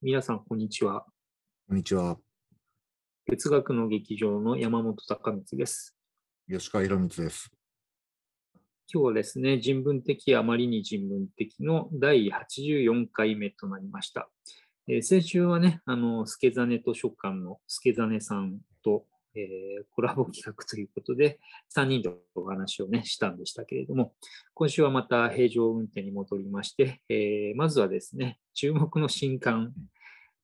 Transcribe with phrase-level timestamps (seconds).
[0.00, 1.04] 皆さん、こんにちは。
[1.66, 2.18] こんにちは。
[3.26, 5.96] 哲学の劇場の山本隆光です。
[6.48, 7.50] 吉川博光です。
[8.94, 14.30] 今日はですね、人文的あまりに人文的の第84回目となりました。
[14.86, 19.04] えー先週はね、あの、助真図書館の助真さんと、
[19.34, 21.38] えーコラボ企画ということで、
[21.76, 24.14] 3人でお話をね、したんでしたけれども、
[24.54, 29.72] 今週はまた平常運転に戻りまして、えーまずはですね、注目の新刊、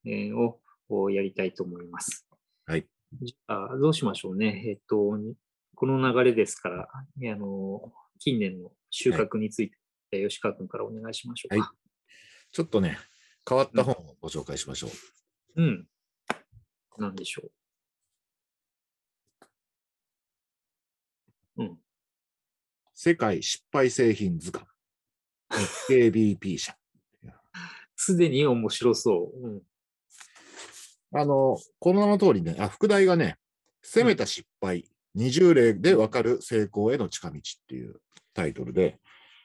[0.04, 2.26] えーををやりたいと思います。
[2.66, 2.86] はい。
[3.22, 4.64] じゃあ、どうしましょうね。
[4.68, 5.18] えっと、
[5.76, 7.06] この流れですから、あ
[7.36, 9.70] の、近年の収穫につい
[10.10, 11.72] て、吉川君からお願いしましょうか。
[12.52, 12.98] ちょっとね、
[13.48, 14.88] 変わった本をご紹介しましょ
[15.56, 15.62] う。
[15.62, 15.88] うん。
[16.98, 17.42] なんでしょ
[21.56, 21.62] う？
[21.62, 21.78] うん。
[23.04, 24.66] 世界失敗製品図鑑。
[25.90, 26.74] KBP 社。
[27.94, 29.46] すでに面白そう。
[29.46, 29.62] うん。
[31.12, 33.36] あの、この名の通りね、あ、副題がね、
[33.82, 37.96] 攻めた失敗、20例でわかる成功への近道っていう
[38.32, 38.98] タイトルで、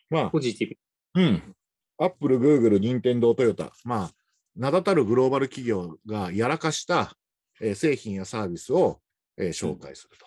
[0.10, 0.78] まポジティ
[1.16, 1.56] あ、うん。
[1.98, 4.12] アップル、グーグル、ニンテンドー、トヨタ、まあ、
[4.56, 7.14] 名だたるグローバル企業がやらかした、
[7.60, 9.02] えー製品やサービスを、
[9.38, 10.26] えー紹介すると。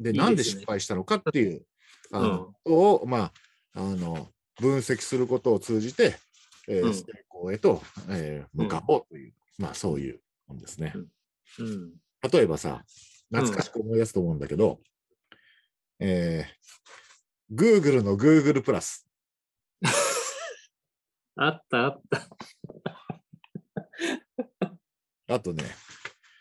[0.00, 1.64] で、なんで失敗したのかっていう、
[2.12, 3.32] あの、うんを、ま
[3.74, 4.28] あ、あの、
[4.60, 6.16] 分析することを通じて、
[6.68, 10.92] えーうん成功へと、えー向かおうという、まあ、そういう本ですね。
[10.94, 11.08] ブ。
[11.58, 11.94] うん。
[12.30, 12.84] 例えばさ、
[13.30, 14.80] 懐かしく思い出すと思うんだけど、
[16.00, 19.06] えー、Google の Google プラス。
[21.36, 22.28] あった、あった。
[25.34, 25.64] あとね、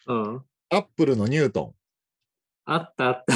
[0.08, 0.46] うん。
[0.70, 1.76] Apple のニュート
[2.66, 3.36] あった、あった。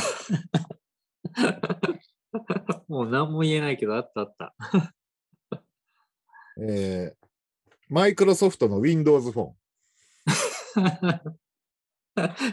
[2.87, 4.55] もう何も言えないけど、あった、あった。
[6.59, 7.27] ン、えー、
[7.89, 9.55] マイクロソフトの Windows フォン。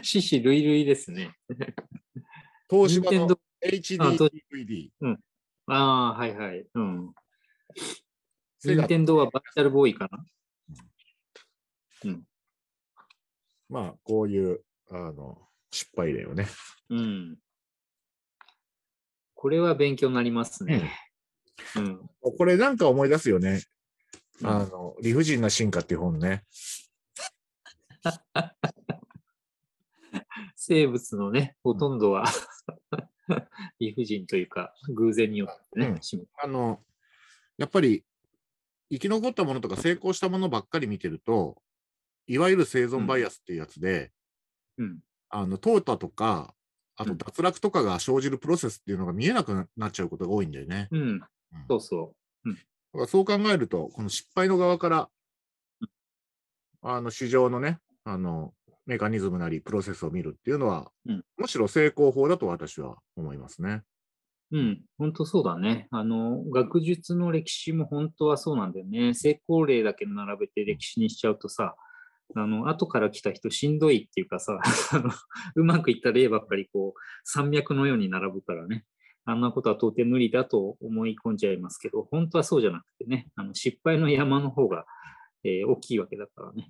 [0.03, 1.35] 獅子類類ですね。
[2.69, 4.89] 東芝の任天堂 HD-DVD。
[5.67, 6.65] ああ、はいはい。
[6.73, 7.13] うん。
[8.63, 10.25] 任天堂はバーチャルボーイかな。
[13.69, 15.37] まあ、こういう、あの、
[15.71, 16.45] 失敗例をね。
[16.89, 17.37] うん。
[19.41, 20.93] これは勉強になりますね。
[21.75, 21.99] うん。
[22.37, 23.63] これなんか思い出すよね。
[24.41, 26.43] うんあの、理不尽な進化っていう本ね。
[30.55, 32.25] 生物のね、ほとんどは
[33.79, 35.99] 理不尽というか、偶然によってね、うん
[36.43, 36.83] あの、
[37.57, 38.05] やっぱり、
[38.91, 41.59] 生き残ったものとか成功したものばっかり見てると、
[42.27, 44.11] いわゆる生存バイアスっていうやつで、
[44.77, 44.99] うん。
[45.29, 46.53] あの、淘汰とか、
[47.01, 50.87] あとうん脱落とかが生じるプロセスっていうのが見えなくなっちゃうことが多いんだよね。
[50.91, 50.99] うん。
[50.99, 51.21] うん
[51.67, 52.13] そうそ
[52.93, 55.09] だからそう考えると、この失敗の側から、
[56.81, 58.53] あの市場のね、あの
[58.85, 63.83] メカニズムなりプロセスを見るっていうのは、うんむしろ成功法だと私は思いますね。
[64.51, 64.57] う。
[64.57, 64.81] うん。
[64.97, 65.87] 本当そうだね。
[65.91, 69.13] あの、学術の歴史も本当はそうなんだよね。
[69.13, 71.75] 成功例だけ並べて歴史にしちゃうとさ、
[72.35, 74.59] あの、後から来た人しんどいっていうかさ、
[75.55, 78.85] うまくいった例ばっかりこう、山脈のように並ぶからね。
[79.23, 84.85] あんなことは到底無理だと思い込んじゃいますけど、本当はそうじゃなくてね、あの失敗の山の方が、
[85.43, 86.67] えー大きいわけだからね。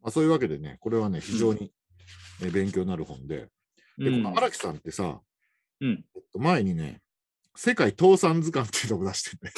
[0.00, 1.72] まあ、そういうわけでね、これはね、非常に、
[2.42, 3.50] え勉強になる本で、
[3.98, 5.20] で、こうんの荒木さんってさ、
[5.80, 6.04] うん。
[6.14, 7.00] えっと、前にね、
[7.54, 9.52] 世界倒産図鑑っていうのを出してね、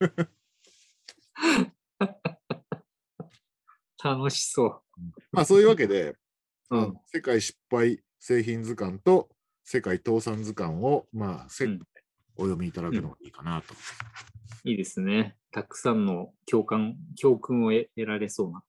[4.02, 4.82] 楽しそ
[5.32, 6.16] まあそういうわけで、
[6.70, 6.78] う。
[6.78, 6.96] ん。
[7.06, 9.28] 世界失敗製品図鑑と
[9.64, 11.90] 世界倒産図鑑を、まあ、セットで
[12.36, 13.74] お読みいただくのがいいかなと。
[14.64, 15.36] いいですね。
[15.50, 18.62] たくさんの共感、教訓を得得られそうな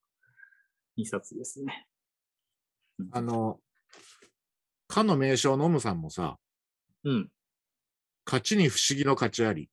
[0.97, 1.87] 2冊ですね。
[2.99, 3.59] うんあの、
[4.87, 6.37] かの名将のむさんもさ、
[7.03, 7.29] うん。
[8.25, 9.69] 勝ちに不思議の勝ちあり、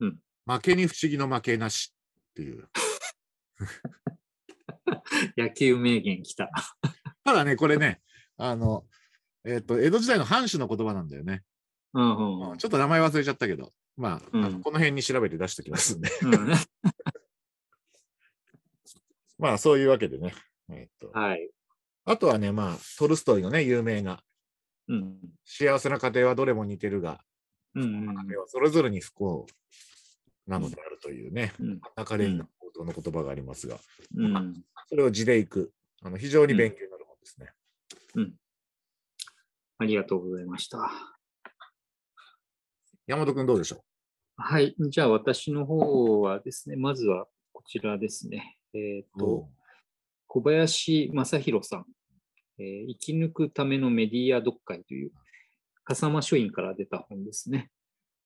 [0.00, 1.94] うん負けに不思議の負けなし
[2.30, 2.68] っていう。
[5.36, 6.50] 野球名言来た。
[7.24, 8.00] ただね、これね、
[8.36, 8.86] あの、
[9.44, 11.42] えっ、と、江戸時代の藩主の言葉なんだよね。
[11.94, 16.10] うんうんうんちょっと名前忘れちゃったけど、まあ、うんあのこの辺に調べて出してきますんで。
[16.22, 16.56] うんね
[19.38, 20.32] まあ、そういうわけでね。
[20.70, 21.50] えっとはい。
[22.04, 24.22] あとはね、まあ、トルストイのね、有名な、
[24.88, 25.18] うん。
[25.44, 27.24] 幸せな家庭はどれも似てるが、
[27.74, 29.46] うんうん家庭はそれぞれに不幸
[30.46, 33.78] なのであるというね、うん中レンガ報道の言葉がありますが、
[34.16, 34.64] うん。
[34.88, 35.72] それを地でいく、
[36.02, 37.50] あの非常に勉強になる本ですね。
[38.16, 38.34] うん。
[39.78, 40.90] ありがとうございました。
[43.06, 43.84] 山本君どうでしょ
[44.36, 44.74] はい。
[44.78, 48.58] じゃあ私の方はですね、まずはここちらですね。
[48.74, 49.48] えっ、と、
[50.26, 51.86] 小林正弘さん、
[52.58, 55.12] えー生き抜くためのメディア読解という、
[55.84, 57.70] 笠間書院から出た本ですね。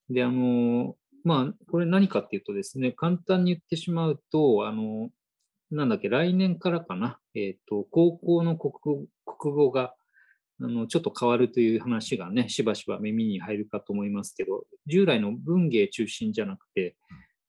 [0.08, 5.10] で、あの、まあ、これ何かっていうとですね、簡単に言ってしまうと、あの、
[5.72, 9.92] なんだっけ、来年からかな、えっ、と、高校の国語が、
[10.60, 16.94] あの、ちょっと変わるという話がね、しばしば耳に入るかと思いますけど、従来の文芸中心じゃなくて、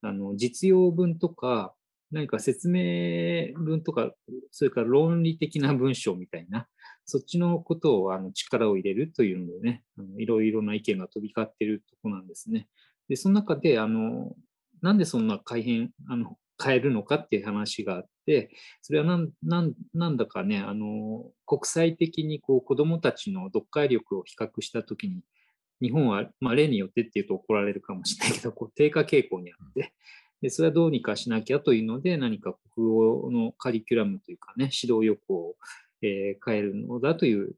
[0.02, 1.72] あの、実用文とか、
[2.10, 4.10] 何か説明文とか、
[4.50, 6.66] それから論理的な文章みたいな、
[7.04, 9.84] そっちのことをあの力を入れるというのでね、
[10.18, 12.66] いろいろな意見が飛び交っているところなんですね。
[13.08, 14.34] で、その中で、あの、
[14.82, 18.50] なんでそんな改変、あの、変えるのかっていう話があって、
[18.82, 25.22] それはなんなんだかね、あの、国際的にこう子どもたちの読解力を比較したときに、
[25.80, 29.92] 日本は、まあ、例によってっていうと怒られるかもしれないけど、こう低下傾向にあって、
[30.42, 35.54] でそれはどうにかしなきゃというので、何か国語のカリキュラムというかね、指導要項を、
[36.02, 37.56] えー変えるのだという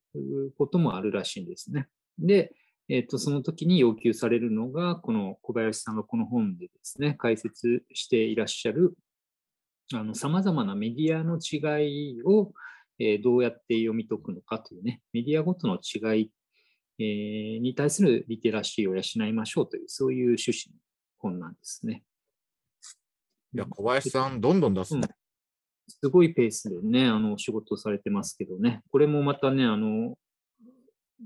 [0.56, 1.88] こともあるらしいんですね。
[2.18, 2.54] で、
[2.92, 8.96] えっとその時に要求されるのが、この小林さんがこの本でですね、解説していらっしゃる、
[9.94, 12.52] あの、様々なメディアの違いを、
[12.98, 16.32] えーどうやって読み解くのかというね、メディアごとの違い、
[16.98, 20.80] えーに対するリテラシーを養いましょうという、そういう趣旨の
[21.18, 22.02] 本なんですね。
[23.54, 25.08] いや、小林さん、どんどん出すね。
[25.86, 30.16] すごいペースでね、あの、仕事をされてますけどね、これもまたね、あの、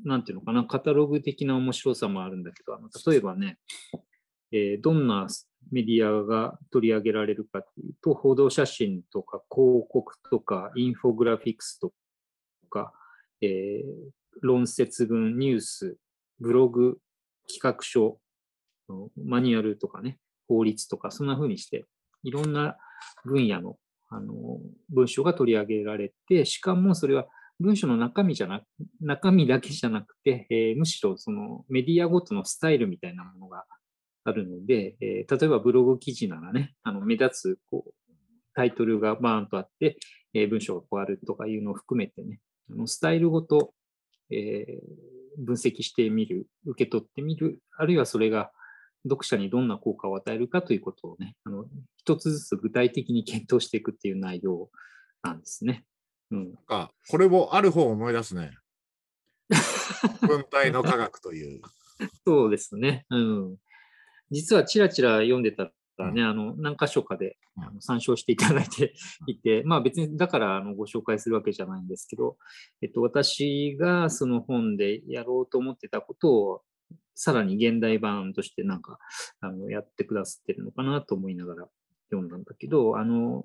[0.04, 3.58] なんていうのかな、カタログ的な面白さもあるんだけど、あの例えばね、
[4.52, 5.26] えーどんな
[5.72, 11.92] メディアが取り上げられるかっていうと、報道写真とか広告とかインフォグラフィックスと
[12.70, 12.92] か、
[13.40, 15.96] えー論説文、ニュース、
[16.40, 16.98] ブログ、
[17.48, 18.18] 企画書、
[19.16, 20.18] マニュアルとかね、
[20.48, 21.84] 法律とか、そんな風にして、
[22.24, 22.76] いろんな
[23.24, 23.76] 分野の
[24.08, 24.60] あの
[24.90, 27.26] 文章が取り上げられて、しかもそれは
[27.60, 28.62] 文章の中身じゃな、
[29.00, 33.64] 中身だけじゃなくて、えーむしろそのメディアごとのスタイルみたいなものが
[34.24, 37.92] あるので、えー例えばブログ記事ならね、あの目立つこう
[38.54, 39.98] タイトルがバーンとあって、
[40.34, 42.40] えー文章がこうあるとかいうのを含めてね、
[42.70, 43.72] あのスタイルごと、
[44.30, 48.52] えー分析してみる、受け取ってみる、あるいはそれが
[49.02, 51.64] 読者にどんな効果を与えるかということをね、あの
[51.96, 54.70] 一つずつ具体的に検討していくっていう内容
[55.22, 55.84] なんですね。
[56.30, 58.56] うん、なんか、これもある方を思い出すね。
[60.26, 61.62] 文体の科学という。
[62.26, 63.06] そうですね。
[63.10, 63.56] うん。
[64.30, 68.94] 実はちらちら読んでたらね、あの、何箇所かでうんあの参照していただいて
[69.26, 72.36] いて、まあ別にだからあのご紹介するわけじゃないんですけど、
[72.82, 76.62] えっと、私がその本でやろうと思ってたことを、
[77.14, 78.98] さらに現代版としてなんか、
[79.40, 81.68] あの、やってくださってるのかなと思いながら
[82.10, 83.44] 読んだんだけど、あの、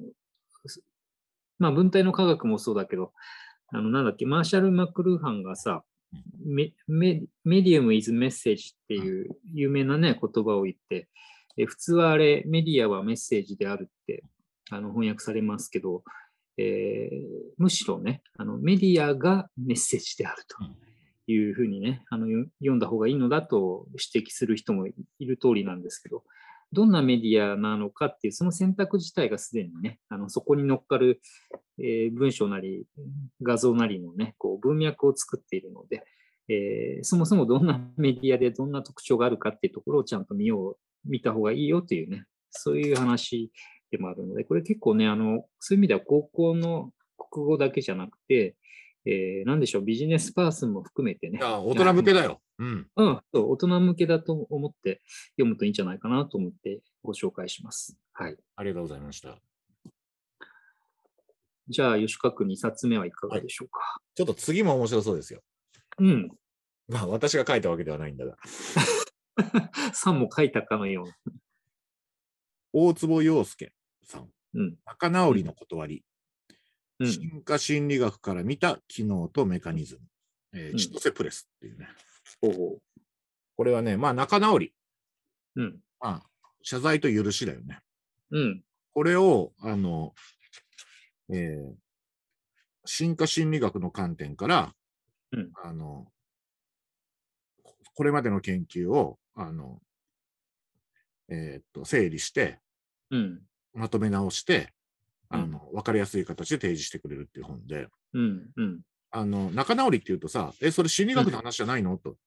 [0.65, 0.81] す
[1.59, 3.13] まあ文体の科学もそうだけど、
[3.71, 5.83] あの、なんだっけ、マーシャル・マクルーハンがさ、
[6.44, 11.07] メディウム is message っていう有名なね、言葉を言って、
[11.57, 14.23] え普通はあれ、メディアはメッセージであるって
[14.71, 16.03] あの翻訳されますけど、
[16.57, 20.57] えーむしろね、あのメディアがメッセージであると
[21.31, 22.25] いうふうにね、あの
[22.59, 26.23] 読んだ方がいいのだと指摘する人もいる通りなんですけど、
[26.71, 31.21] どんなメディアなのかっていう、その選択自体がすでにね、あのそこに乗っかる、
[31.80, 32.85] えー文章なり
[33.42, 36.04] 画像なりのね、こう文脈を作っているので、
[36.47, 43.52] えーそもそもどんなメディアでどんな特徴があるかっていうところをちゃんと見よう、見た方がいいよというね、そういう話
[43.92, 48.56] でもあるので、これ結構ね、あの、そういう意味では高校の国語だけじゃなくて、
[49.06, 52.40] えーなんでしょう、ビジネスパーソンも含めてね、大人向けだよ。
[52.59, 52.87] うん。
[52.95, 55.01] うん、大人向けだと思って
[55.37, 57.97] 読むといいんじゃないかなと思ってご紹介します。
[58.13, 58.37] はい。
[58.56, 59.39] ありがとうございました。
[61.69, 63.80] じゃあ、吉川君2冊目はいかがでしょうか？
[64.16, 65.42] ちょっと次も面白そうですよ。
[65.99, 66.30] うん。
[66.87, 68.35] まあ、私が書いたわけではないんだが。
[69.94, 71.16] 3も書いたかのような。
[72.73, 73.73] 大坪洋介
[74.04, 74.30] さん。
[74.56, 74.78] うん。
[74.85, 76.04] 仲直りの断り。
[76.99, 77.07] うん。
[77.11, 80.01] 進化心理学から見た機能とメカニズム。
[80.54, 81.87] えーうん千歳プレスっていうね。
[82.42, 82.80] ほうほ
[83.56, 84.74] これはね、まあ仲直り。
[85.56, 85.62] う。
[85.62, 85.80] うん。
[86.00, 86.30] まあ、
[86.62, 87.80] 謝罪と許しだよね。
[88.31, 88.64] うん。
[88.94, 90.14] これを、あの、
[91.30, 91.74] えー
[92.86, 94.74] 進化心理学の観点から、
[95.31, 96.07] うんあの、
[97.62, 99.80] ここれまでの研究を、あの、
[101.28, 102.59] えーっと、整理して、
[103.12, 103.42] うん。
[103.74, 104.74] まとめ直して、
[105.30, 108.50] あうんの、わかりやすい形で提示してくれるっていう本で、うん。
[108.56, 108.81] うん。
[109.11, 111.97] あの、仲直りっていうとさ、え、それ心理学の話じゃないの？
[111.97, 112.18] と、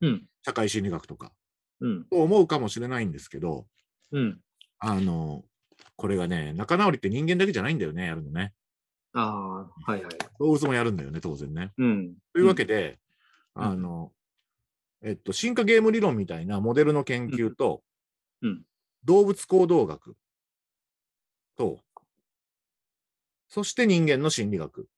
[0.00, 0.26] うん。
[0.44, 1.32] 社会心理学とか、
[1.80, 2.04] うん。
[2.04, 3.66] と思うかもしれないんですけど、
[4.12, 4.40] うん。
[4.78, 5.44] あの、
[5.96, 8.52] これがね、仲直りって人間だけじゃないんだよね、やるのね。
[9.12, 10.14] ああ、はいはい。
[10.38, 11.72] 動物もやるんだよね、当然ね。
[11.78, 12.14] うん。
[12.32, 12.98] というわけで、
[13.56, 14.12] うんあの、
[15.02, 17.82] えっと、進化ゲーム理論みたいなモデルの研究と、
[18.42, 18.62] うん
[19.04, 20.16] 動物行動学
[21.58, 21.78] と、
[23.48, 24.88] そして人間の心理学。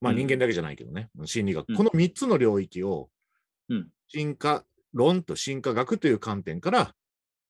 [0.00, 1.68] まあうん人間だけじゃないけどね、心理学。
[1.68, 3.10] うんこの3つの領域を
[3.70, 6.94] うん、進化論と進化学という観点から、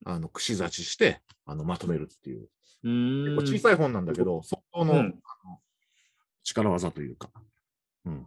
[0.04, 2.48] あの、串刺しして、あの、まとめるっていう。
[2.84, 3.24] うーん。
[3.36, 5.02] 結構小さい本なんだけど、相当の、うんあ
[5.48, 5.58] の
[6.42, 7.30] 力技というか。
[8.06, 8.26] うん。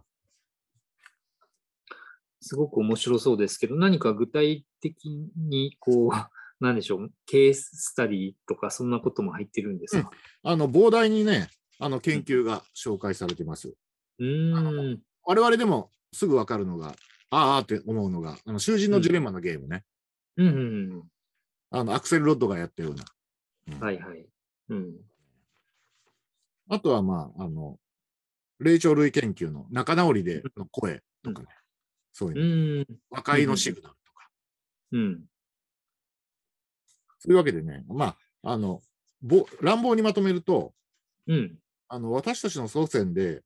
[2.40, 6.10] すごく面白そうですけど、何か具体的に、こう、
[6.60, 10.10] なんでしょう、ケーススタディとか、そんなことも入ってるんですか、
[10.42, 13.74] あの、膨大にね、あの、研究が紹介されてます。
[14.18, 15.02] うーん。
[15.24, 16.94] 我々でもすぐわかるのが、
[17.30, 19.84] あーあーって思うのが、あの囚人のジレンマのゲームね。
[20.36, 21.02] うんうん
[21.70, 23.04] あの、アクセル・ロッドがやったような。
[23.72, 23.80] うん。
[23.80, 24.26] はいはい。
[24.68, 24.94] うん。
[26.68, 27.78] あとは、まあ、あの、
[28.60, 31.48] 霊長類研究の仲直りでの声とかね。
[32.12, 32.86] そういう。
[33.10, 34.28] 和解のシグナルとか。
[34.92, 35.24] うん。
[37.18, 38.80] そういうわけでね、まあ、あの、
[39.20, 40.74] ぼ乱暴にまとめると、
[41.26, 41.58] うん。
[41.88, 43.42] あの、私たちの祖先で、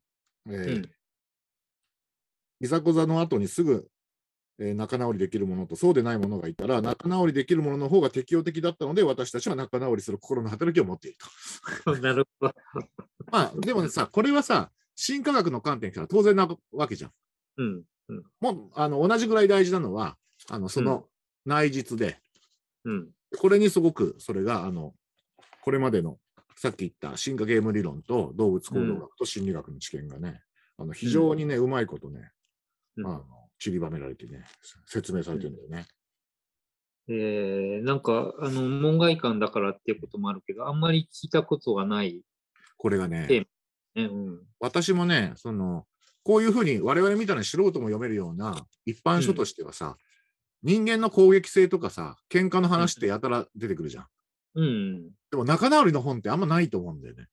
[0.49, 0.91] えうーん。
[2.61, 3.89] いざこざの後にすぐ、
[4.59, 11.19] えー仲直りできるものとそうでないものがいたら、仲直りできるものの方が適応的だったので、私たちは仲直りする心の働きを持っている
[11.85, 11.95] と。
[12.03, 12.55] なるほど。
[13.31, 17.13] まあ、でもねさ、これはさ、進化学の観点から当然なわけじゃん。
[17.59, 17.85] うん。
[18.41, 20.17] もう、あの、同じぐらい大事なのは、
[20.49, 21.09] あの、その
[21.45, 22.21] 内実で、
[22.85, 23.11] うん。
[23.39, 24.95] これにすごく、それが、あの、
[25.61, 26.19] これまでの、
[26.59, 30.41] さっき言った進化ゲーム理論と動物行動学と心理学の知見がね、
[30.77, 32.33] あの、非常にね、うまいことね、
[32.97, 33.25] うんあの
[33.61, 34.45] 散りばめられてね、
[34.87, 35.87] 説明されてるんだよね。
[37.09, 42.23] えー、なんか、あの、門外観だからっていうこともあるけど、あんまり聞いたことがない。
[42.77, 43.47] これがね、
[43.97, 44.41] うん。
[44.61, 45.87] 私もね、その、
[46.23, 49.97] こういうふうに我々みたいな素人も読めるような一般書としてはさ、
[50.63, 54.07] 人間の攻撃性とかさ、喧嘩の話ってやたら出てくるじゃん。
[54.59, 55.11] うん。
[55.31, 57.29] でも仲直りの本ってあんまないと思うんだよね。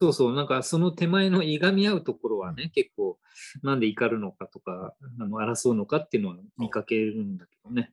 [0.00, 3.18] そうそう、なんかその手前のいがみ合うところはね、結構、
[3.62, 7.92] なんで怒るのかとか、あの争うのかっていうのは見かけるんだけどね。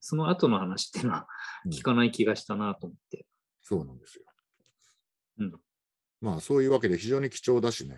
[0.00, 1.28] その後の話っていうのは
[1.64, 3.26] うん聞かない気がしたなと思って。
[3.62, 4.24] そうなんですよ。
[5.38, 5.52] うん。
[6.20, 7.96] まあそういうわけで非常に貴重だしね。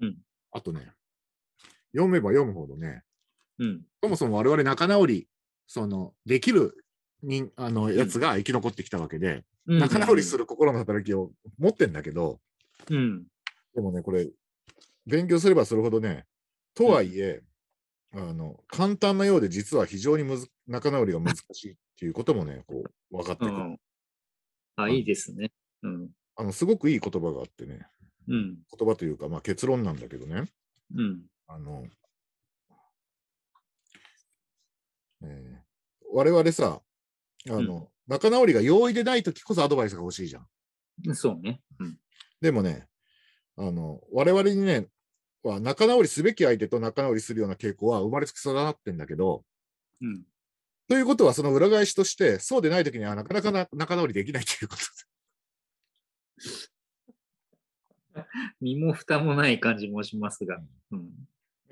[0.00, 0.18] うん。
[0.52, 0.92] あとね、
[1.92, 3.02] 読めば読むほどね、
[3.58, 3.82] うん。
[4.02, 5.28] そもそも我々仲直り、
[5.66, 6.85] その、できる
[7.26, 12.38] 人あのやつが生き残ってきたわけで、うん仲直りする心の働きを持ってんだけど、
[12.88, 13.24] うん。
[13.74, 14.28] でもね、これ、
[15.06, 16.24] 勉強すればするほどね、
[16.74, 17.42] とはいえ、
[18.12, 23.56] あの、簡単なようで実は非常にむず仲直りが難しいっていうこともね、こう、分かってくる。
[23.56, 23.78] うん。
[24.76, 25.50] あ、いいですね。
[25.82, 26.10] うん。
[26.36, 27.88] あの、すごくいい言葉があってね、
[28.28, 28.58] うん。
[28.78, 30.44] 言葉というか、まあ結論なんだけどね、
[30.94, 31.22] うん。
[31.48, 31.88] あの、
[35.24, 35.66] えー
[36.12, 36.80] 我々さ、
[37.48, 41.14] あの、仲直りが容易でないときこそアドバイスが欲しいじゃん。
[41.14, 41.60] そうね。
[41.78, 41.98] うん。
[42.40, 42.86] でもね、
[43.56, 44.88] あの、我々にね、
[45.42, 49.44] は仲直りすべき相手と仲直りするような傾向は生まれつき育ってんだけど、
[50.00, 50.24] うん。
[50.88, 54.82] ということはその裏返しとして、そうでないときにはなかなかな仲直りできないということ
[58.60, 60.60] 身も蓋もない感じもしますが。
[60.90, 61.10] うん。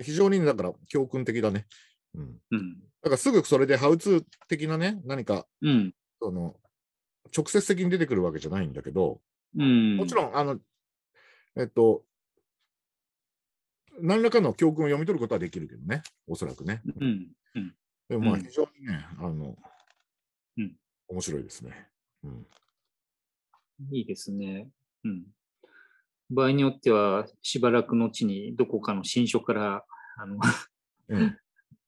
[0.00, 1.66] 非常にねだから教訓的だね。
[2.14, 2.38] うん。
[2.50, 2.83] うん。
[3.04, 5.92] だからすぐそれでハウツー的なね、何か、うん。
[6.23, 6.56] その、
[7.37, 9.20] 直接的に出てくるわけじゃないんだけど、
[9.58, 9.96] うん。
[9.99, 10.58] もちろん、あの、
[11.54, 12.02] えっと、
[14.00, 16.80] 何らかの教訓を読み取ることはできるけどね、おそらくね。
[16.99, 17.28] うん。
[17.56, 17.75] うん。
[18.08, 19.54] でもまあうん非常にね、あの、
[20.56, 20.73] うん
[21.08, 21.87] 面白いですね。
[22.25, 22.46] うん。
[23.92, 24.70] いいですね。
[25.04, 25.25] うん。
[26.30, 29.84] 場合によっては、しばらくのうちにどこかの新書から、
[30.16, 30.38] あの、
[31.08, 31.38] うん、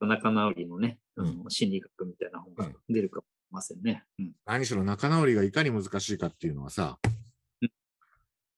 [0.01, 4.05] 仲直りのね、あうんの心理学みたいな本が出るかもしれませんね。
[4.19, 4.33] うん。
[4.45, 6.99] 何しろ仲直りがいかに難しいかっていうのはさ
[7.63, 7.71] うん、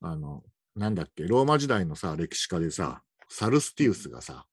[0.01, 0.43] あの、
[0.75, 4.47] なんだっけ、ローマ時代のさ、歴史家でさ、サルスティウスがさ、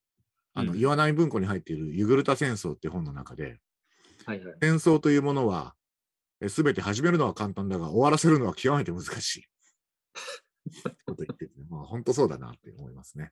[0.53, 3.59] あの、うん岩波文庫に入っているユグルタ戦争って本の中で、
[4.25, 4.55] はいはい。
[4.61, 5.73] 戦争というものは、
[6.47, 9.45] すべて始めるのは簡単だが、終わらせるのは極めて難しい。
[11.05, 13.31] こと言ってて、まあ本当そうだなって思いますね。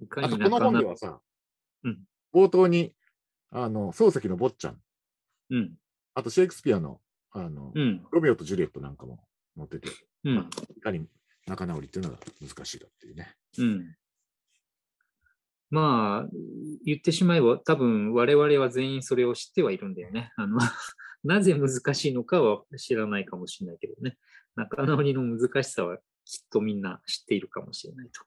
[0.00, 1.20] いかあとこの本ではさ、
[1.84, 1.98] うん
[2.32, 2.94] 冒頭に、
[3.50, 4.78] あの、漱石の坊ちゃん、
[5.50, 5.74] うん。
[6.14, 8.02] あとシェイクスピアの、あの、うん。
[8.10, 9.22] ロミオとジュリエットなんかも
[9.56, 9.90] 載ってて、
[10.24, 10.48] うん。
[10.76, 11.06] いかに
[11.46, 13.34] 仲直りっていうのが難しいかっていうね。
[13.58, 13.94] うん。
[15.70, 16.30] まあ、
[16.84, 20.32] 言ってしまえば、多分我々は全員それを知ってはいるんだよね。
[20.36, 20.58] あの、
[21.24, 24.18] なぜ難しいのかは知らないかもしれないけどね、
[24.54, 28.22] 仲直りの難しさはきっとみんな知っているかもしれないと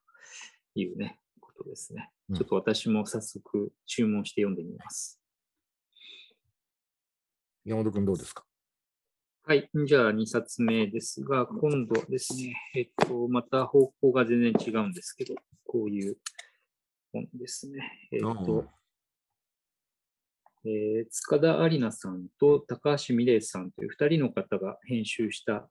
[0.75, 2.12] いうね、ことですね。
[2.34, 5.20] ちょっと私も早速注文して読んでみます。
[7.63, 8.44] 山本君どうですか？
[9.44, 9.70] はい。
[9.86, 15.36] じゃあ2冊目ですが、今度ですね、えっと、また方向が全然違うんですけど、
[15.67, 16.17] こういう
[17.13, 18.10] 本ですね。
[18.12, 18.65] えっと、
[20.65, 25.70] えー、塚田有奈さんと高橋美玲さんという2人の方が編集した、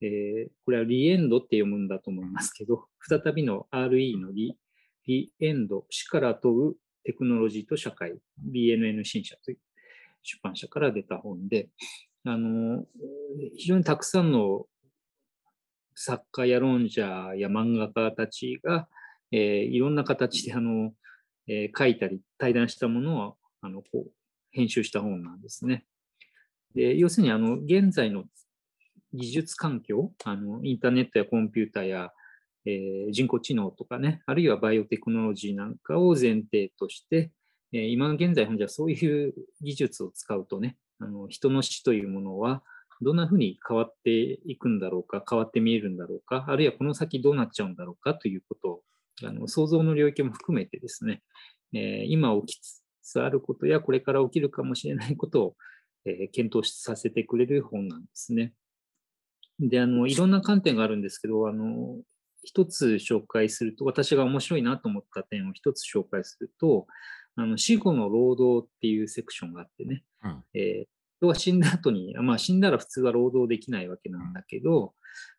[0.00, 4.58] えー、これはリエンドって読むんだと思いますけど、再びの RE のリ
[5.06, 8.14] リエンド、死から問うテクノロジーと社会、
[8.52, 9.58] BNN 新社という
[10.22, 11.68] 出版社から出た本で、
[12.24, 12.84] あの、
[13.56, 14.66] 非常にたくさんの
[15.94, 17.02] 作家や論者
[17.36, 18.88] や漫画家たちが、
[19.30, 20.92] えー、いろんな形であの、
[21.48, 24.10] えー、書いたり対談したものをあのこう
[24.52, 25.84] 編集した本なんですね。
[26.74, 28.24] で要するにあの現在の
[29.14, 32.12] 技術環境あの、インターネットやコンピューターや、
[32.66, 37.32] えー、人工知能とかね、あるいはバイオテクノロジーなんかを前提として、
[37.72, 42.62] えー、今現在、じゃそういう技術を使うとね、あの人の死というものは
[43.00, 48.82] どんなふうに変わっていくんだろうか、変わって見えるんだろうか、あるいはこの先どうなっちゃうんだろうかということを、
[49.24, 51.22] あの想像の領域も含めてですね、
[51.74, 55.56] えー、今起きつつあることやこれから起きるかもしれないことを、
[56.04, 58.54] えー、検討させてくれる本なんですね。
[59.58, 62.00] で、あの、いろんな観点があるんですけど、あの、
[62.44, 66.86] 一つ紹介すると、私が面白いなと思った点を一つ紹介すると、
[67.36, 70.86] あの死後の労働っていうセクションがあってね、うん、えー、
[71.18, 74.92] 人は死んだ後に、まあ、死んだら普通は労働できないわけなんだけど、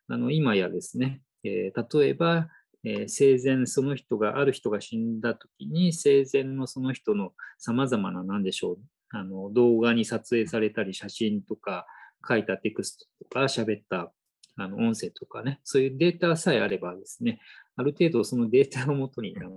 [0.08, 2.48] あの今やですね、えー、例えば、
[2.84, 8.78] えー、生前その人がある人が死んだ時に生前のその人のさまざまな何でしょう
[9.10, 11.86] あの動画に撮影されたり写真とか
[12.26, 14.12] 書いたテクストとか喋った
[14.56, 17.40] あの音声とかねそういうデータさえあればですね
[17.76, 19.50] ある程度そのデータをもとに、あの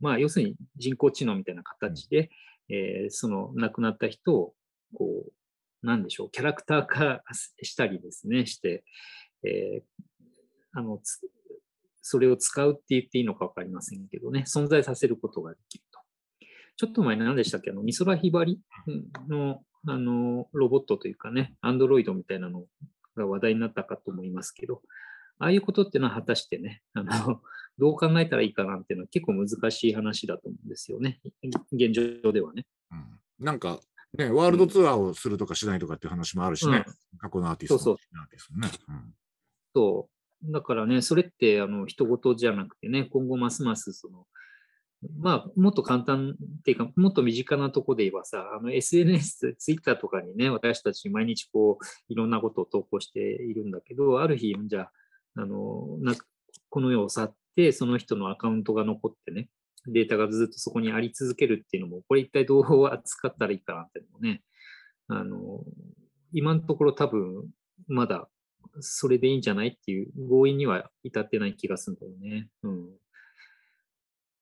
[0.00, 2.30] まあ、要するに人工知能みたいな形で、
[2.68, 4.54] えー、その亡くなった人を、
[4.94, 5.24] こ
[5.82, 7.22] う、なんでしょう、キャラクター化
[7.62, 8.84] したりですね、して、
[9.42, 11.00] えー、あの、
[12.00, 16.00] それを使うって言っていいのか分かりませんけどね、存在させることができると。
[16.76, 18.60] ちょっと前何でしたっけあの、美空ひばり
[19.28, 22.64] の、あの、ロボットというかね、アンドロイドみたいなの
[23.16, 24.82] が話題になったかと思いますけど、
[25.38, 27.08] ああいうことっていうのは果たしてね、あの、
[27.78, 31.20] どう考えたらいいかなっていうのは結構難しい話だと思うんですよね。
[31.72, 32.66] 現状ではね。
[32.92, 33.80] うん、なんか、
[34.16, 39.14] ね、ワールドツアーをするとかしないとかっていう話もあるしね、うん、過去のアーティストそうそうね、うん。
[39.74, 40.52] そう。
[40.52, 44.26] だからね、それってあの人事じゃなくてね、今後ますますその、
[45.18, 54.92] まあ、もっと簡単っていうか、もっと身近なとこで言えばさ、あの SNS、ツイッターとかにね、私たち毎日こう、いろんなことを投稿しているんだけど、ある日、じゃあ、
[55.36, 56.14] あの、な
[56.68, 59.48] この世を去って、その人のアカウントが残ってね、
[59.86, 64.42] データがずっとそこにあり続けるっていうのも、これ一体どう扱ったらいいかなっていうのもね、
[65.08, 65.64] あの、
[66.32, 67.44] 今のところ多分、
[67.88, 68.28] まだ
[68.80, 72.48] それでいいんじゃないっていう合意には至ってない気がするんだよね。
[72.62, 72.88] うん。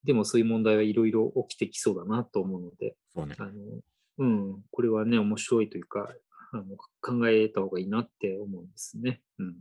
[0.04, 3.50] でもそういう問題はいろいろ起きてきそうだなと思うので、そうね、あの
[4.18, 6.08] うん、これはね、面白いというか、
[6.52, 9.22] あの考えた方がいいなって思うんですね。
[9.38, 9.56] うん。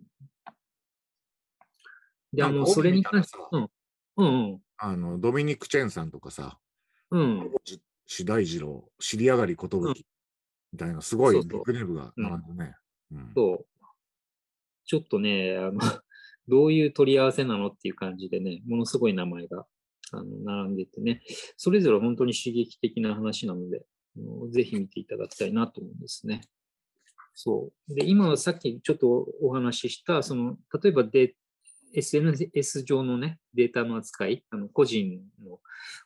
[2.33, 3.69] で、あの、それに関して、うん。
[4.17, 6.59] うん、あの、ドミニク・チェンさんとかさ、
[7.11, 7.51] うん。
[8.05, 9.93] 志大二郎、尻上がり寿、うん、
[10.73, 12.75] みたいな、すごいビッグネームが並んでね。
[13.35, 13.65] そう。
[14.85, 15.79] ちょっとね、あの、
[16.47, 19.65] どういう取り合わせなのっていう感じでね、ものすごい名前が
[20.11, 21.21] あの並んでてね、
[21.57, 23.83] それぞれ本当に刺激的な話なので、
[24.51, 26.41] ぜひ見ていただきたいなと思うんですね。
[27.33, 27.95] そう。
[27.95, 31.35] で、今さっきちょっとお話しした、その、例えばデ
[31.93, 35.59] SNS 上のね、データの扱い、あの個人の、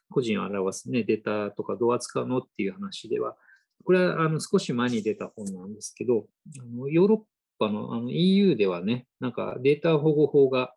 [0.10, 3.36] 個人を表すね、データとかどう扱うのっていう話では、
[3.84, 6.26] これはあの少し前に出た本なんですけど、
[6.60, 7.20] あのヨーロッ
[7.60, 10.74] パのあの EU ではね、なんかデータ保護法が、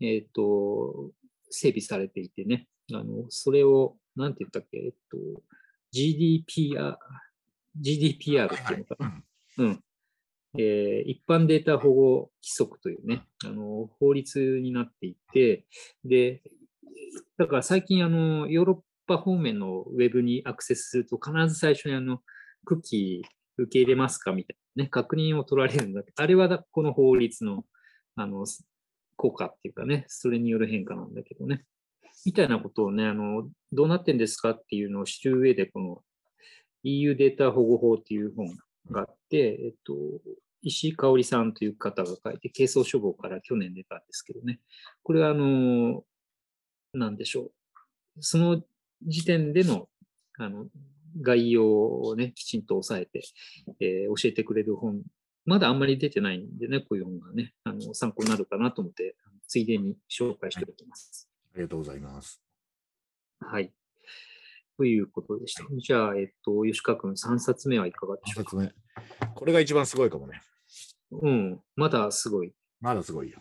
[0.00, 1.10] えっ、ー、と、
[1.50, 5.42] 整備されていてね、あの、それを、なんて言ったっけ、えっと、
[5.94, 6.96] GDPR、
[7.80, 9.22] GDPR っていうのかな？
[9.58, 9.84] うん。
[10.58, 15.64] えー、一般データ保護規則というね、あの、法律になっていて、
[16.04, 16.42] で、
[17.38, 22.20] だから最近、あの、ヨーロッパ方面のウェブにアクセスすると、必ず最初にあの、
[22.64, 27.64] クッキー受け入れますかみたいなね、確認を取られるんだけど、あれはこの法律の、
[28.16, 28.44] あの、
[29.20, 31.66] 効果っていうかね、それによる変化なんだけどね。
[32.24, 36.02] みたいなことをね、あの、どうなってんですかっていうのを知る上で、この
[36.84, 38.48] EU データ保護法っていう本
[38.90, 39.94] があって、えっと、
[40.62, 44.60] 石井香織さんという方が書いて、軽装処方から去年出たんですけどね。
[45.02, 46.02] これは、あの、
[46.94, 47.52] なんでしょう。
[48.20, 48.62] その
[49.02, 49.90] 時点での、
[50.38, 50.64] あの、
[51.20, 53.22] 概要をね、きちんと押さえて、
[53.80, 55.02] えー教えてくれる本、
[55.44, 59.16] まだあんまり出てないんでね、こういう本がね、あの参考になるかなと思って、
[59.48, 61.28] ついでに紹介しておきます。
[61.54, 62.40] ありがとうございます。
[63.40, 63.72] はい。
[64.76, 65.64] ということでした。
[65.78, 68.50] じゃあ、えっと、吉川君、3冊目はいかがで一しょうか？
[68.50, 68.72] 冊目。
[69.34, 70.40] これが一番すごいかもね。
[71.10, 72.52] うん、まだすごい。
[72.80, 73.40] まだすごいよ。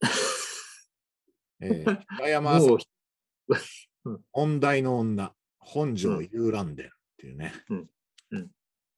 [1.60, 2.78] えー、平山もう、
[4.32, 7.90] 問題の女、本庄遊覧伝っていうね、うんうん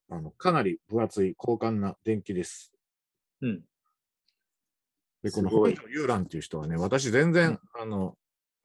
[0.09, 2.73] あのかなり分厚い高官な伝記です。
[3.43, 3.65] うん、
[5.23, 5.75] で、このすごい。
[5.77, 8.17] 本庄遊覧っていう人はね、私全然、あの、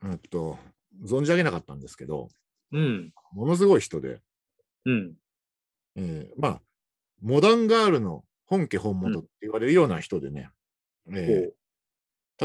[0.03, 0.57] うんと、
[1.03, 2.29] 存じ上げなかったんですけど、
[2.71, 4.21] うん、ものすごい人で、
[4.85, 5.13] うん、
[5.95, 6.61] えーまあ、
[7.21, 10.49] モダンガールの本家本元って言われるような人でね、
[11.11, 11.51] えー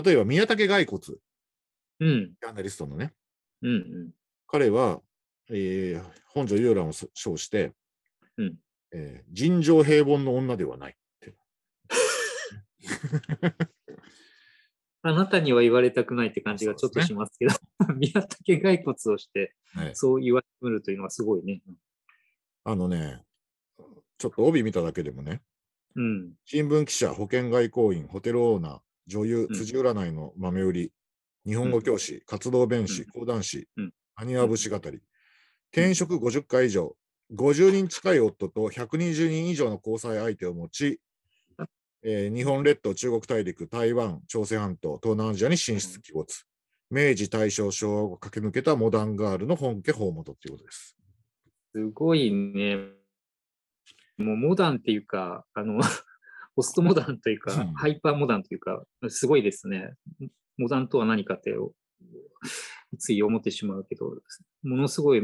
[0.04, 1.14] 例えば宮武骸骨、ジ
[2.00, 3.14] うん、ャーナリストのね、
[3.62, 4.10] うん、うん、
[4.46, 5.00] 彼は、
[5.48, 7.72] えー本庄遊覧をそ称して、
[8.36, 8.56] うん
[8.96, 11.34] えー尋常平凡の女ではないって。
[15.02, 17.54] あなたには言われたくないって感じがちょっとしますけど、
[17.94, 19.94] 宮武骸骨をして、はい。
[19.94, 21.62] そう言われるというのはすごいね。
[22.64, 23.22] あのね、
[24.18, 25.42] ちょっと帯見ただけでもね、
[25.94, 29.54] うん、新聞記者、保険外交員、ホテルオーナー、女優、うん。
[29.54, 30.92] 辻占いの豆売り、
[31.46, 35.00] 日本語教師、活動弁士、うん講談師うん、埴輪節語り、
[35.70, 36.96] 転職50回以上、
[37.34, 41.00] 50人近い夫と120人以上の交際相手を持ち、
[42.02, 46.46] えー日本列島、中国大陸、台湾、朝鮮半島、東南アジアに進出帰没。
[46.88, 50.96] 明治、大正、昭和を駆け抜けたモダンガールの本家法元ということです。
[51.74, 52.76] すごいね。
[54.18, 55.80] もうモダンっていうか、あの、
[56.54, 59.94] ポストモダンというか、うんハイパーモダンというか、すごいですね。
[60.56, 61.54] モダンとは何かって、
[62.98, 64.16] つい思ってしまうけど、
[64.62, 65.22] ものすごい、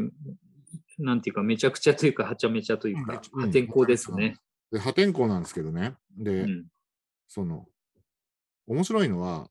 [0.98, 4.36] なんていうか、めちゃくちゃというか、はちゃめちゃというか、うん破天荒ですね。
[4.70, 5.94] で破天荒なんですけどね。
[6.16, 6.66] で、うん。
[7.28, 7.66] その、
[8.66, 9.48] 面白いのは、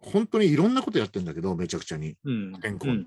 [0.00, 2.16] 本当にいろんなことやってんだけど、めちゃくちゃに。
[2.24, 2.52] うん。
[2.52, 3.06] 破天荒うん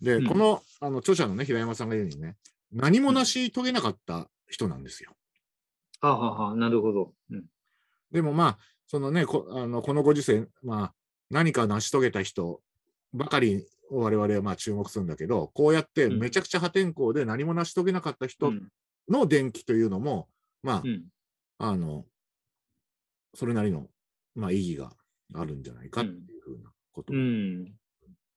[0.00, 2.36] で、うんこのあの著者のね、平山さんが言うようにね、
[2.72, 5.12] 何も成し遂げなかった人なんですよ。
[6.00, 7.12] はあ、はあはあ、なるほど。
[7.30, 7.44] うん。
[8.12, 10.94] でもまあ、そのね、こあのこのご時世、まあ、
[11.30, 12.60] 何か成し遂げた人
[13.12, 18.68] ばかりを我々はまあ注目するんだけど、こうやってうんめちゃくちゃ破天荒で何も成し遂げなかった人うん
[19.08, 20.28] の伝記というのも、
[20.62, 21.04] まあ、うん。
[21.58, 22.04] あの、
[23.34, 23.88] それなりの、
[24.34, 24.92] まあ、意義が
[25.34, 27.14] あるんじゃないかっていうふうなこと。
[27.14, 27.72] うん。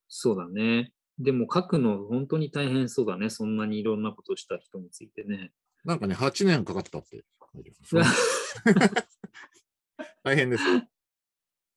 [0.08, 0.94] そうだね。
[1.18, 3.30] でも書くの本当に大変そうだね。
[3.30, 5.52] そんなにいろんなことをした人についてね。
[5.84, 7.26] なんかね、8年かかったって。
[10.24, 10.82] 大変ですよ。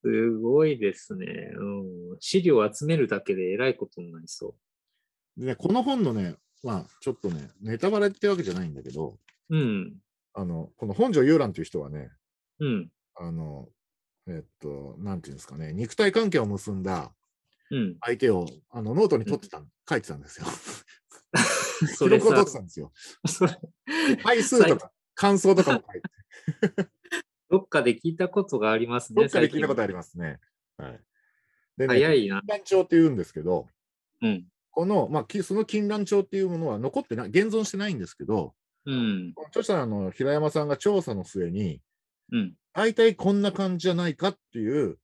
[0.05, 1.27] すごいですね。
[1.57, 2.17] うん。
[2.21, 4.55] 資料を集めるだけでえらいことになりそ
[5.37, 9.19] でね、この本のね、まあ、ちょっとね、ネタバレってわけじゃないんだけど、
[9.51, 9.57] う。
[9.57, 9.95] うん。
[10.35, 12.11] あの、この本庄遊覧という人はね、
[12.61, 12.89] うん。
[13.15, 13.69] あの、
[14.27, 17.13] えっと、なんていうんですかね、肉体関係を結んだ
[17.71, 17.97] うん。
[18.01, 20.47] 相手をあのノートに取ってた、書いてたんですよ。
[21.97, 22.93] それ記録を取さって、たんですよ。
[24.23, 26.91] 回数とか感想とかも書いて。
[27.53, 29.21] どっかで聞いたことがありますね。
[29.21, 30.39] どっかで聞いたことありりますね。
[30.79, 30.99] はい。
[31.77, 32.41] でね、早いな。
[32.41, 33.67] 金蘭帳って言うんですけど、
[34.23, 34.47] うん。
[34.71, 38.55] この、まあ、きその金蘭帳っていうものは残ってない、現存してないんですけど、
[38.87, 39.35] うん。
[39.49, 41.83] 著者の平山さんが調査の末に、
[42.33, 42.55] うん。
[42.73, 44.97] 大体こんな感じじゃないかっていう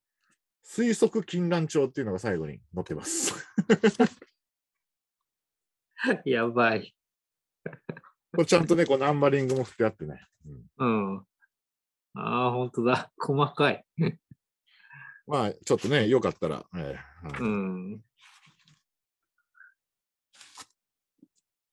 [0.65, 3.35] 推測金蘭帳っていうのが最後に載ってます。
[6.25, 6.95] やばい。
[8.31, 10.19] これちゃんとね、このナンバリングも振ってあってね。
[10.79, 11.25] うんうん。
[12.19, 13.11] ああ、本当だ。
[13.17, 13.85] 細かい。
[15.27, 18.03] まあ、ちょっとね、よかったら、えーはいうん。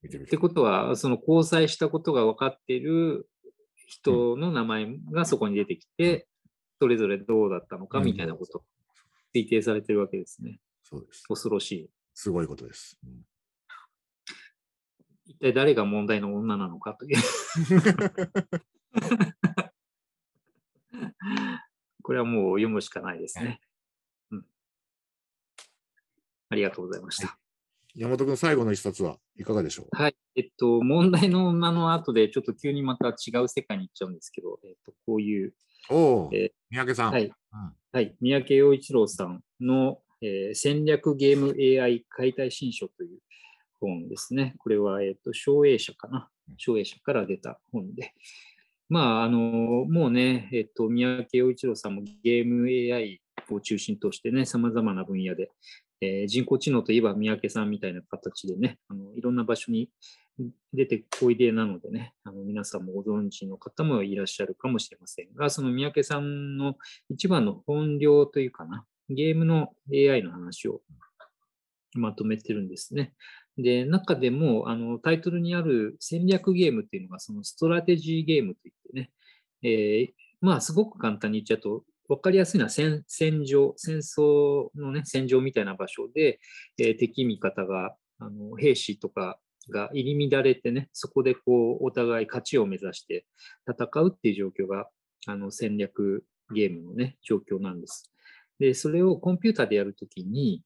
[0.02, 3.28] 見てみってことは、その交際したことが分かっている
[3.74, 6.28] 人の名前がそこに出てきて、
[6.78, 8.64] それぞれどうだったのかうんみたいなこと、
[9.34, 10.60] 推定されてるわけですね。
[10.82, 11.24] そうです。
[11.26, 11.90] 恐ろしい。
[12.14, 12.98] すごいことです。
[13.04, 13.24] うん
[15.26, 17.16] 一体誰が問題の女なのかという。
[22.02, 23.60] これはもう読むしかないですね。
[24.30, 24.46] うん。
[26.50, 27.38] ありがとうございました。
[27.94, 29.88] 山本君、最後の一冊はいかがでしょう？
[29.90, 30.16] はい。
[30.34, 35.54] えっと、問題の女の後で、ちょっと急にまた違う世界に行っちゃうんですけど、えっと、こういう、
[35.88, 37.12] おお、えー三宅さん。
[37.12, 37.32] はいうん
[37.92, 43.20] はい、三宅陽一郎さんの、えー戦略ゲーム AI 解体新書という
[43.80, 44.54] 本ですね。
[44.58, 46.30] これは、えっと、省営社かな？
[46.58, 48.12] 省営者から出た本で、
[48.88, 53.20] まあ、あの、もうね、えっと、三宅洋一郎さんもゲーム AI
[53.50, 55.50] を中心としてね、様々な分野で、
[56.00, 59.90] えー、人工知能といえば三宅さんみたいな形でね、あのいろんな場所に
[60.72, 66.76] 出ておいでなのでね、あの皆さんもご存知の方もいらっしゃるかもしれませんが、その三宅さんの
[67.08, 70.82] 一番の本領というかな、ゲームの AI の話を
[71.94, 73.14] まとめてるんですね。
[73.58, 79.10] で、中でもあのタイトルにある戦略ゲームっていうのがそのストラテジーゲームといってね、
[79.62, 83.04] えー、まあすごく簡単に言っちゃうと、分かりやすいのは戦
[83.44, 86.38] 場、戦争のね、戦場みたいな場所で、
[86.78, 89.38] えー、敵味方があの兵士とか
[89.70, 93.26] が入り乱れてね、そこでこうお互い勝ちを目指して
[93.68, 94.88] 戦うっていう状況が
[95.26, 98.12] あの戦略ゲームのね、状況なんです。
[98.58, 100.62] で、それをコンピューターでやるときに、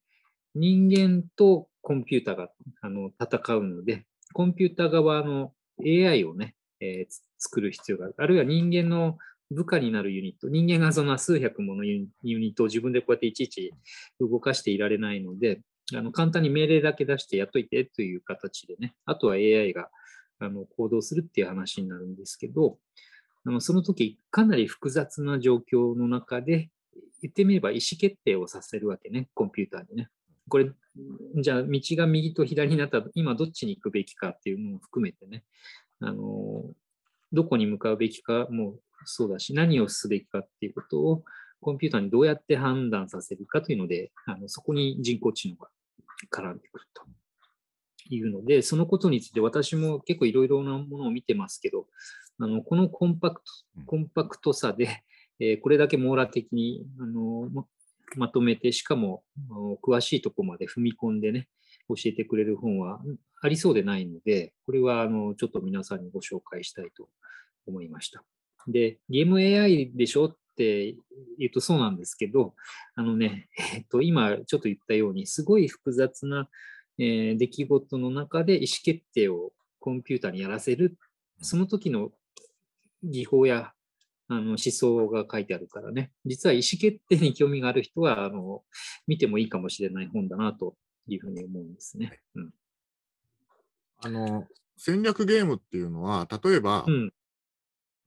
[0.54, 5.52] 人間とコンピューターがあの戦うので、コンピューター側の
[5.84, 8.14] AI をね、えー、作る必要がある。
[8.18, 9.18] あるいは人間の
[9.50, 13.72] 部下になるユニット、人間がその数百ものユニットを自分でこうやっていちいち
[14.20, 15.60] 動かしていられないので、
[15.94, 19.88] あの簡単に命令だけ出してやっといてという形でね、あとは AI が
[20.38, 22.78] あの行動するっていう話になるんですけど、
[23.44, 26.70] あのその時かなり複雑な状況の中で、
[27.22, 30.08] 言ってみれば意思決定をさせるわけね、コンピューターにね。
[30.50, 30.70] これ、
[31.36, 35.44] じゃあ道が右と左になったら今どっちに行くべきかっていうのも含めてね、
[36.00, 36.64] あの
[37.32, 38.74] どこに向かうべきかも
[39.06, 41.24] そうだし、何をすべきかっていうことを
[41.60, 45.68] コンピューターにどうやって判断させるかというので、あのそこに人工知能が
[46.30, 47.02] 絡んでくると。
[48.12, 51.86] いうので、そのことについて私も結構いろいろなものを見てますけど、
[52.40, 53.50] あのこのコンパクト
[53.86, 55.04] コンパクトさで、
[55.38, 57.48] えー、これだけ網羅的にあの
[58.18, 59.22] まとめて、しかも
[59.82, 61.48] 詳しいところまで踏み込んでね、
[61.88, 63.00] 教えてくれる本は
[63.42, 67.08] ありそうでないので、これはあのちょっと皆さんにご紹介したいと
[67.66, 68.24] 思いました。
[68.68, 70.94] で、ゲーム AI でしょって
[71.38, 72.54] 言うとそうなんですけど、
[72.94, 76.48] あのね、えっと、今ちょっと言ったように、すごい複雑な、
[76.98, 80.98] えー、出来事の中で意思決定をコンピューターにやらせる、
[81.40, 82.10] その時の
[83.02, 83.72] 技法や
[84.32, 88.62] あの思想が書いてあるからね、実は意思決定に興味がある人は、あの
[89.08, 90.76] 見てもいいかもしれない本だなと
[91.08, 92.20] いうふうに思うんですね。
[92.36, 92.50] うん、
[93.98, 97.12] あの戦略ゲームっていうのは、例えば、うん、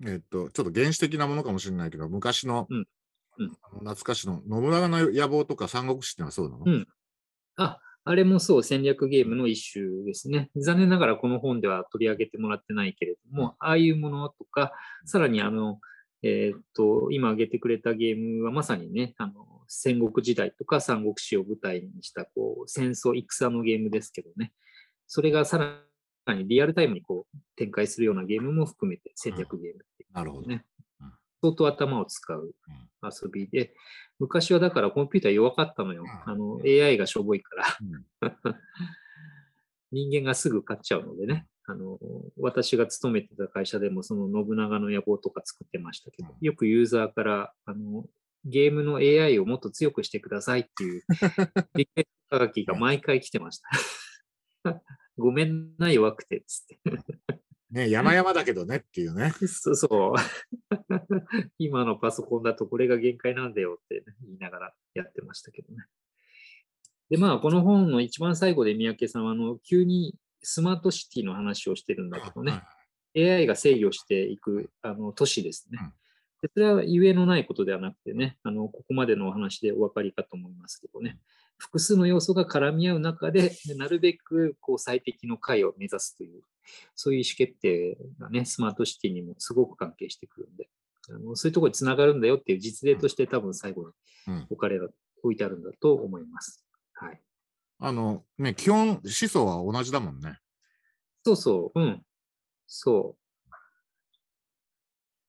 [0.08, 2.88] えっと、ちょっと原始的なものかもしれないけど、昔の、うん。
[3.40, 6.88] うん、懐かしの信長の野望とか三国志ってのはそうなの、うん、
[7.58, 10.52] あ、あれもそう戦略ゲームの一種ですね。
[10.56, 14.72] 残念ながらこの本では取り上げてもらってないけれども、ああいうものとか、
[15.06, 15.80] さらにあの、
[16.24, 24.54] えー、っと、今挙げてくれたゲームはまさにね、あの、戦国時代とか三国志を舞台にした、こう、戦争、戦のゲームですけどね。
[25.06, 25.58] それがさ
[26.26, 30.48] らにリアルタイムにこう展開するようなゲームも含めて戦略ゲームっていう、ね、なるほど。
[31.42, 32.56] 相当頭を使う
[33.04, 33.76] 遊びで、
[34.18, 36.06] 昔はだからコンピューター弱かったのよ。
[36.26, 37.56] あの、AI がしょぼいか
[38.22, 38.32] ら
[39.92, 41.48] 人間がすぐ買っちゃうのでね。
[41.66, 41.98] あの、
[42.38, 48.06] 私が勤めてた会社でもその信長の野望とか作ってましたけど、よくユーザーから、あの、
[48.46, 51.04] ゲームの AI をもっと強くしてくださいっていう
[51.76, 53.70] リクエスト書きが毎回来てました。
[55.18, 56.80] ごめんな、弱くて、つって。
[57.72, 59.32] ね、山々だけどねっていうね。
[59.48, 60.14] そうそう。
[61.58, 65.86] 今のパソコンだとこれが限界なんだよって、ね、言いながらやってましたけどね。
[67.10, 72.62] で、まあ、この本の一番最後で三宅さんは、あの、急にスマートシティの話をしてるんだけどね、
[73.16, 75.80] AI が制御していくあの都市ですね。
[76.42, 81.18] でそれはゆえのないことではなくてね、あのここまでのお話でお分かりかと思いますけどね、
[81.58, 86.42] 複数の要素が絡み合う中で、なるべくこう最適の解を目指すという、
[86.96, 90.70] そういう意思決定がね、スマートシティにもすごく関係してくるんで、
[91.10, 93.94] あのそういうところにつながるんだよっていう実例として多分最後
[94.28, 94.80] に置かれ、
[95.24, 96.66] 置いてあるんだと思います。
[96.94, 97.22] はい。
[97.86, 100.38] あの、ね、基本、思想は同じだもんね。
[101.26, 102.02] そうそう、うん。
[102.66, 103.18] そ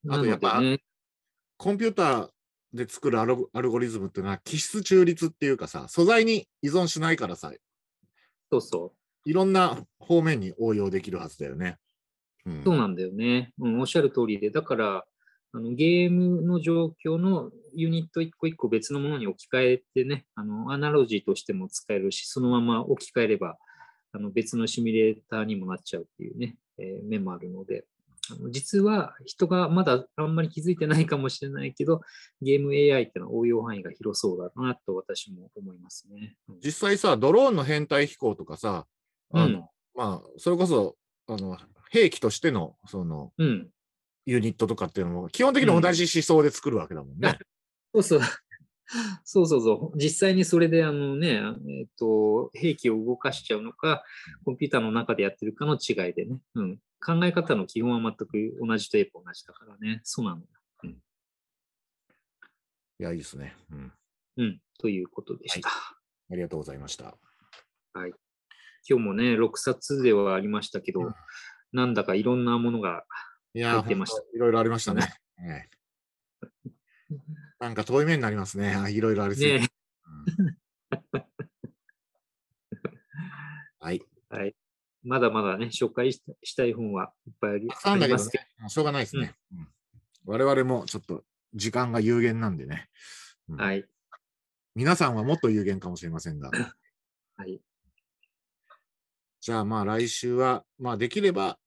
[0.04, 0.08] う。
[0.08, 0.78] あとやっぱ、ね、
[1.56, 2.28] コンピューター
[2.72, 7.52] で作るアルアルゴリズムっていうのは、気質中立っていうかさ、素材に依存しないからさ、
[8.52, 8.94] そうそ
[9.26, 9.28] う。
[9.28, 11.78] いろんな方面に応用できるはずだよね。
[12.46, 13.52] うん、そうなんだよね。
[13.58, 15.04] うん、おっしゃる通りで、だから、
[15.56, 23.56] あのゲームの状況のユニット一個一個別のものに置き換えてね、あのアナロジーとしても使えるし、そのまま置き換えれば
[24.12, 27.84] あの別のシミュレーターにもなっちゃうっていうね、えー、面もあるので、
[28.32, 32.00] あの実は人がまだあんまり気づいてないかもしれないけど、
[32.42, 36.34] ゲーム AI ってのは応用範囲が広そうだなと私も思いますね。
[36.64, 38.86] 実際さ、ドローンの編隊飛行とかさ、
[39.32, 39.64] あの、うん、
[39.94, 40.96] まあ、それこそ、
[41.28, 41.56] あの、
[41.90, 43.68] 兵器としてのそのうん。
[44.26, 47.38] ユニットとかっていうのも、基本的に同じ思想で作るわけだもんね。
[47.94, 48.20] そうそう。
[49.24, 49.98] そうそうそう。
[49.98, 54.02] 実際にそれで、あのね、えっ、と、兵器を動かしちゃうのか、
[54.44, 56.38] コンピューターの中でやってるかの違いでね。
[56.54, 56.78] うん。
[57.04, 60.00] 考え方の基本は全く同じといえば同じだからね。
[60.04, 60.46] そうなのよ。
[63.00, 63.56] いや、いいですね。
[63.72, 63.92] うん。
[64.36, 64.60] うん。
[64.78, 65.68] ということでした。
[65.68, 67.16] ありがとうございました。
[67.94, 71.14] 今日もね、6冊ではありましたけど、うん
[71.74, 73.04] なんだかいろんなものが、
[73.54, 73.84] いや
[74.34, 75.14] いろいろありましたね。
[75.40, 75.74] ええ
[77.60, 78.74] なんか遠い目になりますね。
[78.74, 79.68] あいろいろありすぎてね、
[80.06, 81.24] うん
[83.78, 84.02] はい。
[84.28, 84.54] はい。
[85.02, 89.34] まだまだね、紹介したい本はいっぱいありありますけど、もうしょうがないですね。
[89.52, 89.68] うん
[90.26, 91.22] 我々もちょっと
[91.54, 92.88] 時間が有限なんでね。
[93.48, 93.84] うんはい。
[94.74, 96.50] 皆さんはもっと有限かもしれませんが。
[97.36, 97.60] はい。
[99.40, 101.58] じゃあまあ来週は、まあできれば、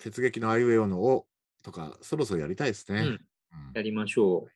[0.00, 1.26] 鉄撃のあいうえおのを
[1.62, 3.00] とか、そろそろやりたいですね。
[3.00, 3.20] うんうん
[3.74, 4.50] やりましょう。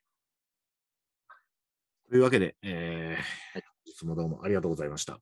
[2.08, 3.22] というわけで、えー
[3.54, 5.20] はいいつもどうもありがとうございました。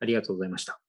[0.00, 0.80] ありがとうございました。